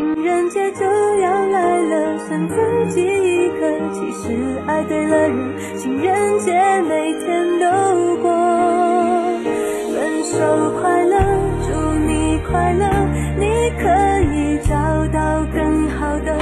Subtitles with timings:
[0.00, 0.82] 情人节就
[1.18, 2.56] 要来了，剩自
[2.88, 3.68] 己一个。
[3.92, 6.52] 其实爱对了人，情人节
[6.88, 8.32] 每天都过。
[9.92, 10.38] 分手
[10.80, 11.18] 快乐，
[11.66, 12.88] 祝你快乐，
[13.36, 13.44] 你
[13.76, 13.84] 可
[14.32, 14.74] 以找
[15.12, 16.34] 到更好的。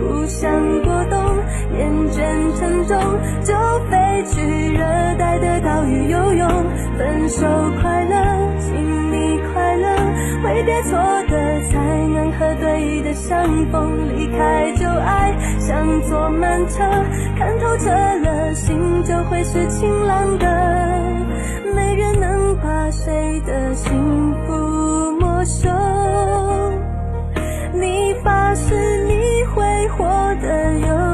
[0.00, 0.50] 不想
[0.82, 1.38] 过冬，
[1.78, 2.18] 厌倦
[2.58, 2.98] 沉重，
[3.44, 3.54] 就
[3.88, 4.80] 飞去热
[5.16, 6.48] 带的岛屿游泳。
[6.98, 7.46] 分手
[7.80, 8.16] 快乐，
[8.58, 9.86] 请你快乐，
[10.42, 10.98] 挥别错
[12.08, 14.08] 能和对的相逢。
[14.16, 16.82] 离开旧爱，像坐慢车，
[17.38, 20.46] 看透彻了，心就会是晴朗的。
[21.74, 25.68] 没人能把谁的幸福没收。
[27.74, 30.04] 你发誓你会活
[30.40, 31.13] 得有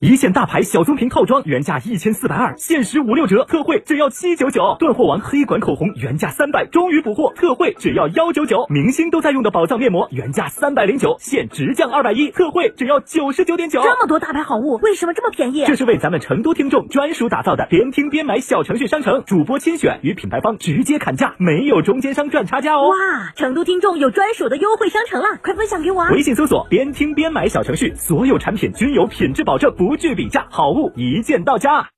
[0.00, 4.74] 一线大牌小棕瓶套装原价一千四百二，限时五六折，特惠只要七九九。
[4.78, 8.64] 断货王黑管口红原价三百，终于补货，特惠只要幺九九。
[8.70, 13.82] 明星都在用的宝藏面膜原价三百零九，现直降二百一，特惠只要九十九点九。
[13.82, 15.66] 这么多大牌好物，为什么这么便宜？
[15.66, 22.88] 这是为咱们成都听众专属打造的边听边买小程序商城，主播亲选与品牌方直接砍价，没有中间商赚差价哦。
[22.88, 22.96] 哇，
[23.36, 26.10] 成都听众有专属的优惠商城了，快分享给我啊！
[26.12, 31.88] 微信搜索“边听边买”小程序，所有产品均有品质保证，不不惧比价，好物一键到家。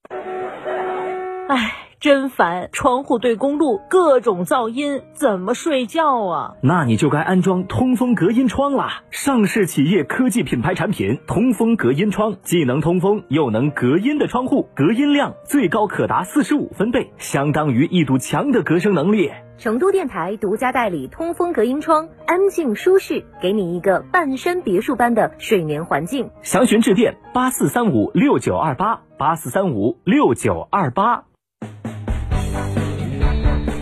[1.47, 6.57] 唉，真烦，窗户对公路，各种噪音，怎么睡觉啊？
[6.61, 9.05] 那你就该安装通风隔音窗啦！
[9.11, 19.31] 上市企业科技品牌产品通风隔音窗，既能通风又能隔音的窗户，隔音量最高可达四十五分贝，相当于一堵墙的隔声能力。
[19.57, 26.29] 成都电台独家代理通风隔音窗，安静舒适，给你一个半身别墅般的睡眠环境。
[26.43, 31.27] 详询致电八四三五六九二八八四三五六九二八。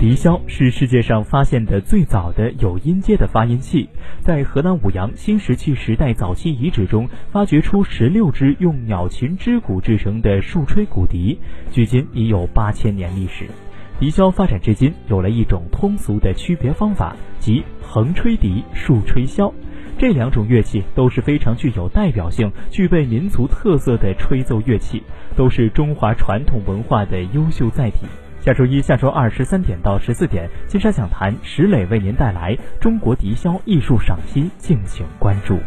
[0.01, 3.87] 笛箫是世界上发现的最早的有音阶的发音器，
[4.23, 11.39] 在河南舞阳新石器时代早期遗址中发掘出十六只用鸟禽之骨制成的竖吹骨笛，
[11.71, 13.45] 距今已有八千年历史。
[13.99, 19.53] 笛箫发展至今，有了一种通俗的区别方法，即横吹笛、竖吹箫。
[19.99, 25.03] 这两种乐器都是非常具有代表性、具备民族特色的吹奏乐器，
[25.37, 28.07] 都是中华传统文化的优秀载体。
[28.41, 35.59] 下周一、下周二十三点到十四点，金沙讲坛石磊为您带来中国笛箫艺术赏析，敬请关注。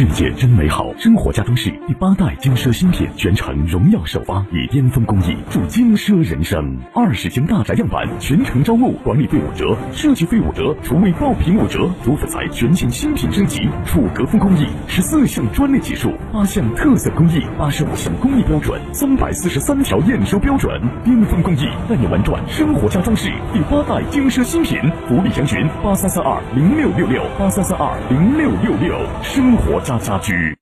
[0.00, 6.74] 世界真美好，生活家装饰第八代精奢新品全程荣耀首发，以巅峰工艺铸精奢人生。
[6.94, 11.86] 二十间大宅样板全程招募，管理费五折，设计费五折，厨卫爆品五折。
[12.02, 24.80] 主辅材全线新品升级，楚格风工艺，十四项专利技术，八项特色工艺，八十五项工艺标准，三百四十三条验收标准，巅峰工艺带你玩转生活家装饰第八代精奢新品。
[25.06, 30.56] 福利详询八三三二零六六六八三三二零六六六，生活家家居。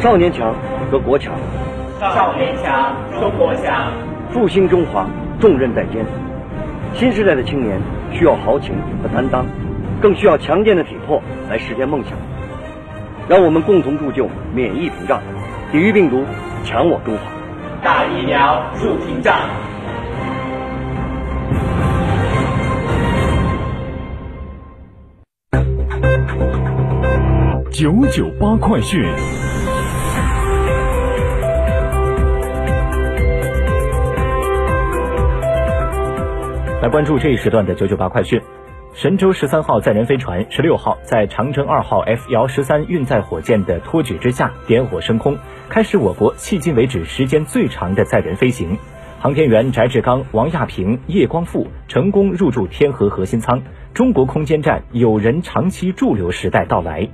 [0.00, 0.54] 少年强
[0.92, 1.34] 则国强，
[1.98, 3.92] 少年强则国强。
[4.30, 5.08] 复兴中华，
[5.40, 6.06] 重任在肩。
[6.94, 7.80] 新时代的青年
[8.12, 9.44] 需要豪情和担当，
[10.00, 12.12] 更需要强健的体魄来实现梦想。
[13.28, 15.20] 让我们共同铸就免疫屏障，
[15.72, 16.24] 抵御病毒，
[16.62, 17.22] 强我中华。
[17.82, 19.34] 打疫苗筑屏障。
[27.80, 29.02] 九九八快讯。
[36.82, 38.38] 来关注这一时段的九九八快讯。
[38.92, 45.38] 神舟十三号载人飞船十六号在长征二号 F 遥十三运载火箭的托举之下点火升空，
[45.70, 48.76] 开始我国迄今为止时间最长的载人飞行。
[49.20, 53.62] 航天员翟志刚、王亚平、叶光富成功入驻天河核心舱，
[53.94, 57.08] 中国空间站有人长期驻留时代到来。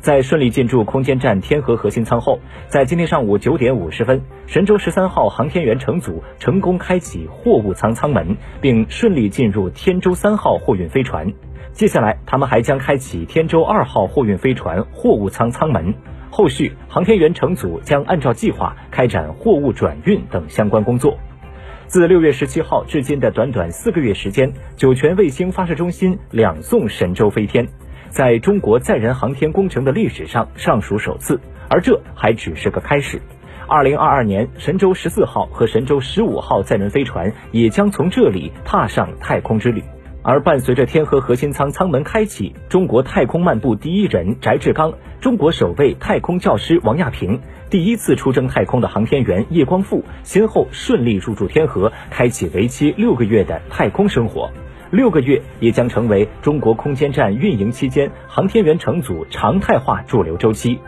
[0.00, 2.38] 在顺利进驻空间站天河核心舱后，
[2.68, 11.30] 在今天上午九点五十分，神舟十三号航天员乘组成功开启货物舱舱门，并顺利进入天舟三号货运飞船。
[11.72, 15.94] 接下来，他们还将开启天舟二号货运飞船货物舱舱门。
[16.30, 21.18] 后续，航天员乘组将按照计划开展货物转运等相关工作。
[21.86, 27.68] 自六月十七号至今的短短四个月时间，酒泉卫星发射中心两送神舟飞天。
[28.10, 33.22] 在中国载人航天工程的历史上尚属首次，而这还只是个开始。
[33.68, 39.82] 二零二二年，神舟十四号和神舟十五号载人飞船也将从这里踏上太空之旅。
[40.22, 47.40] 而伴随着天河核心舱舱门开启，中国太空漫步第一人翟志刚、中国首位太空教师王亚平、
[47.70, 54.50] 第一次出征太空的航天员叶光富，先后顺利入驻天河，开启为期六个月的太空生活。
[54.90, 60.80] 六个月也将成为中国空间站运营期间航天员乘组常态化驻留周期。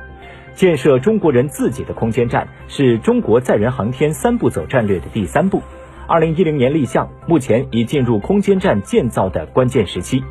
[0.55, 5.63] 建设中国人自己的空间站是中国载人航天三步走战略的第三步。
[6.07, 10.23] 二零一零年立项，目前已进入空间站建造的关键时期。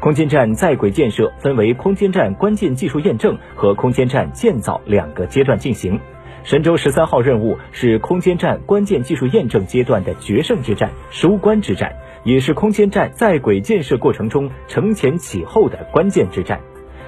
[0.00, 6.00] 空间站在轨建设分为空间站关键技术验证和空间站建造两个阶段进行。
[6.42, 11.94] 神舟十三号任务是空间站关键技术验证阶段的决胜之战、收官之战。
[12.24, 16.60] 也是空间站在轨建设过程中承前启后的关键之战。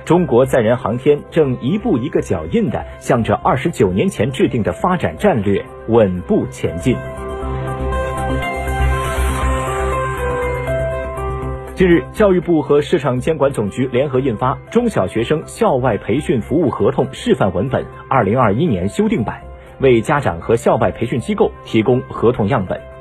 [0.05, 6.97] 中国载人航天正一步一个脚印地向着二十九年前制定的发展战略稳步前进。
[11.75, 19.41] 近日，教育部和市场监管总局联合印发《中小学生校外培训服务合同示范文本（二零二一年修订版）》，
[19.83, 22.92] 为家长和校外培训机构提供合同样本。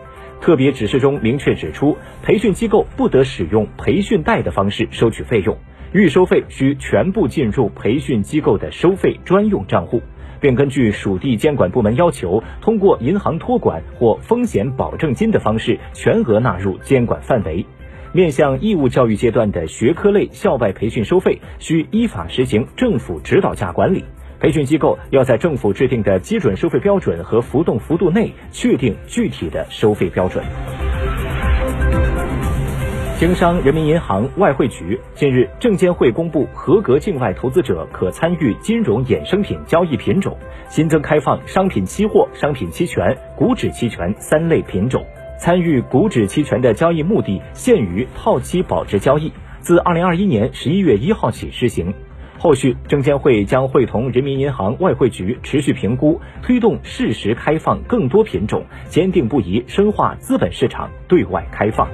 [0.42, 5.56] 特别指示中明确指出，培训机构不得使用培训贷的方式收取费用，
[5.94, 10.02] 预收费需全部进入培训机构的收费专用账户，
[10.40, 17.64] 并根据属地监管部门要求，通过银行托管或风险保证金的方式全额纳入监管范围。
[18.12, 24.04] 面向义务教育阶段的学科类校外培训收费，需依法实行政府指导价管理。
[24.42, 30.44] 培训机构要在政府制定的基准收费标准和浮动幅度内确定具体的收费标准。
[33.20, 40.36] 经商人民银行外汇局近日，证监会公布合格境外投资者可参与金融衍生品交易品种，
[40.70, 45.06] 新增开放商品期货、商品期权、股指期权三类品种。
[45.38, 51.94] 参与股指期权的交易目的限于套期保值交易，自二零二一年十一月一号起施行。
[52.42, 61.88] 后续，证监会将会同人民银行外汇局持续评估，推动适时开放更多品种，坚定不移深化资本市场对外开放。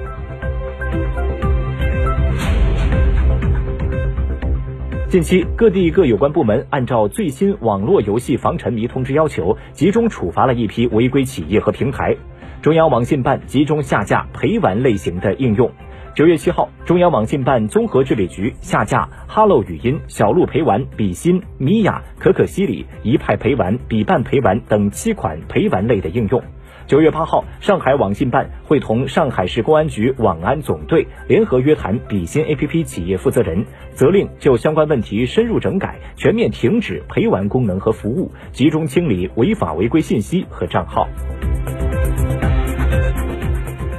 [5.10, 12.16] 近期，各地各有关部门按照最新网络游戏防沉迷通知要求，集中处罚了一批违规企业和平台。
[12.62, 15.70] 中央网信办集中下架陪玩类型的应用。
[16.18, 26.42] 九月七号，中央网信办综合治理局下架 Hello 语音、小鹿陪玩、比心、米娅、可可西里、一派陪玩、比伴陪玩等七款陪玩类的应用。
[26.88, 41.06] 九月八号，上海网信办会同上海市公安局网安总队联合约谈比心 APP 企业负责人，责令就相关问题深入整改，全面停止陪玩功能和服务，集中清理违法违规信息和账号。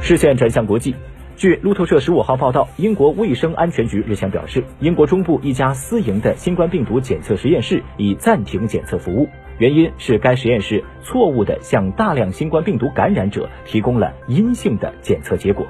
[0.01, 0.93] 视线转向国际。
[1.39, 15.65] 据路透社十五号报道，英国卫生安全局日前表示，英国中部一家私营的新冠病毒检测实验室已暂停检测服务，原因是该实验室错误地向大量新冠病毒感染者提供了阴性的检测结果。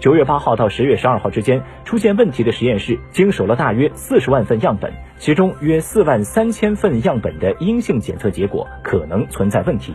[0.00, 9.94] 九月八号到十月十二号之间，出现问题的实验室经手了大约四十万份样本，其中约四万三千份样本的阴性检测结果可能存在问题。